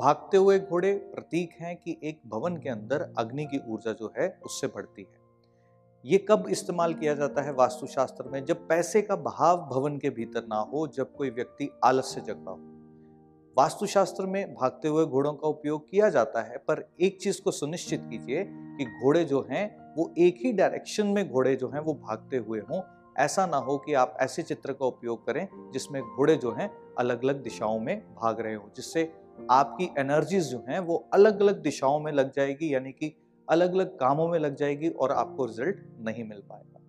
भागते 0.00 0.36
हुए 0.36 0.58
घोड़े 0.58 0.94
प्रतीक 0.94 1.50
हैं 1.60 1.76
कि 1.76 2.00
एक 2.04 2.20
भवन 2.26 2.56
के 2.56 2.68
अंदर 2.68 3.14
अग्नि 3.18 3.44
की 3.44 3.60
ऊर्जा 3.68 3.92
जो 3.92 4.12
है 4.18 4.40
उससे 4.44 4.66
बढ़ती 4.66 5.02
है। 5.02 5.20
ये 6.04 6.18
कब 6.18 6.46
इस्तेमाल 6.48 6.94
किया 6.94 7.14
जाता 7.14 7.42
है 7.42 7.52
वास्तुशास्त्र 7.52 8.28
में? 8.28 8.44
जब 8.44 8.68
पैसे 8.68 9.02
का 9.02 9.16
भाव 9.16 9.56
भवन 9.56 9.98
के 9.98 10.10
भीतर 10.10 10.42
ना 10.44 10.56
हो, 10.56 10.86
जब 10.86 11.12
कोई 11.12 11.30
व्यक्ति 11.30 11.70
आलस 11.84 12.14
से 12.14 12.20
जगा 12.20 12.50
हो। 12.50 12.58
वास्तुशास्त्र 13.58 14.26
में 14.26 14.54
भागते 14.54 14.88
हुए 14.88 15.06
घोड़ों 15.06 15.32
का 15.32 15.48
उपयोग 15.48 15.90
किया 15.90 16.08
जाता 16.08 16.40
है, 16.40 16.56
पर 16.56 16.88
एक 17.00 17.20
चीज़ 17.20 17.42
को 17.42 17.50
सुनिश्चित 17.50 18.02
कीजिए 18.10 18.44
कि 18.50 18.84
घोड़े 18.84 19.24
जो 19.24 19.46
हैं, 19.50 19.94
वो 19.94 20.14
एक 20.18 20.36
ही 20.44 20.52
डायरेक्शन 20.52 21.06
में 21.06 21.30
घोड़े 21.30 21.56
जो 21.56 21.68
हैं, 21.68 21.80
वो 21.80 21.94
भागते 21.94 22.36
हुए 22.36 22.60
हों। 22.60 22.82
ऐसा 23.18 23.46
ना 23.46 23.56
हो 23.56 23.78
कि 23.78 23.94
आप 23.94 24.16
ऐसे 24.20 24.42
चित्र 24.42 24.72
का 24.72 24.86
उपयोग 24.86 25.26
करें 25.26 25.70
जिसमें 25.72 26.02
घोड़े 26.02 26.36
जो 26.36 26.52
हैं 26.52 26.94
अलग 26.98 27.24
अलग 27.24 27.42
दिशाओं 27.42 27.80
में 27.80 28.14
भाग 28.14 28.40
रहे 28.40 28.54
हो, 28.54 28.70
जिससे 28.76 29.12
आपकी 29.50 29.90
एनर्जीज 29.98 30.48
जो 30.48 30.64
हैं 30.68 30.78
वो 30.80 30.96
अलग 31.14 31.40
अलग 31.40 31.62
दिशाओं 31.62 32.00
में 32.00 32.12
लग 32.12 32.32
जाएगी, 32.32 32.74
यानी 32.74 32.92
कि 32.92 33.14
अलग 33.48 33.74
अलग 33.74 33.96
कामों 33.98 34.28
में 34.28 34.38
लग 34.38 34.54
जाएगी 34.56 34.88
और 34.90 35.12
आपको 35.14 35.46
रिज़ल्ट 35.46 35.80
नहीं 36.00 36.24
मिल 36.24 36.42
पाएगा। 36.48 36.79